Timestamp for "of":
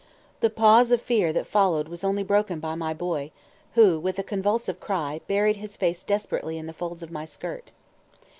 0.91-0.99, 7.03-7.11